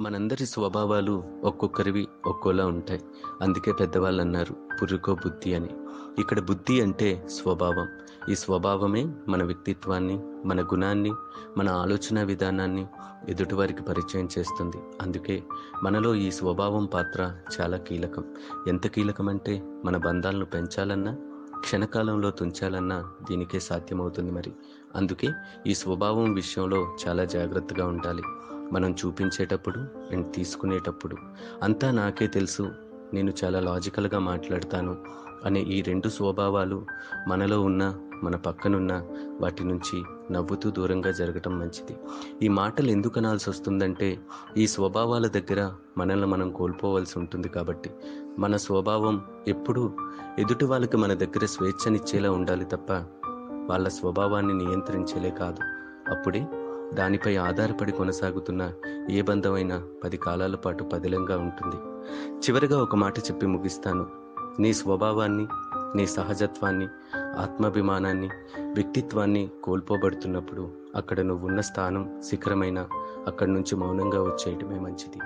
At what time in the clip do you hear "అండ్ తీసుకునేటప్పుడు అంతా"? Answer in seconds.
30.12-31.90